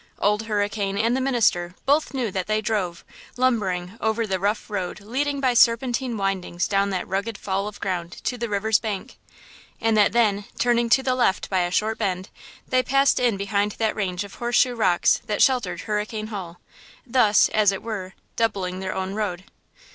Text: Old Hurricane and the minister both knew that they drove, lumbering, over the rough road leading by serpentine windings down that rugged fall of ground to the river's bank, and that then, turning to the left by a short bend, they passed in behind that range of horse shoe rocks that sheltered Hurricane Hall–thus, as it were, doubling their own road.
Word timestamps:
Old 0.17 0.47
Hurricane 0.47 0.97
and 0.97 1.15
the 1.15 1.21
minister 1.21 1.75
both 1.85 2.11
knew 2.11 2.31
that 2.31 2.47
they 2.47 2.59
drove, 2.59 3.05
lumbering, 3.37 3.99
over 4.01 4.25
the 4.25 4.39
rough 4.39 4.67
road 4.67 4.99
leading 5.01 5.39
by 5.39 5.53
serpentine 5.53 6.17
windings 6.17 6.67
down 6.67 6.89
that 6.89 7.07
rugged 7.07 7.37
fall 7.37 7.67
of 7.67 7.79
ground 7.79 8.13
to 8.23 8.35
the 8.35 8.49
river's 8.49 8.79
bank, 8.79 9.19
and 9.79 9.95
that 9.95 10.11
then, 10.11 10.45
turning 10.57 10.89
to 10.89 11.03
the 11.03 11.13
left 11.13 11.51
by 11.51 11.59
a 11.59 11.69
short 11.69 11.99
bend, 11.99 12.29
they 12.67 12.81
passed 12.81 13.19
in 13.19 13.37
behind 13.37 13.73
that 13.73 13.95
range 13.95 14.23
of 14.23 14.33
horse 14.33 14.55
shoe 14.55 14.73
rocks 14.73 15.21
that 15.27 15.43
sheltered 15.43 15.81
Hurricane 15.81 16.29
Hall–thus, 16.29 17.49
as 17.49 17.71
it 17.71 17.83
were, 17.83 18.13
doubling 18.35 18.79
their 18.79 18.95
own 18.95 19.13
road. 19.13 19.43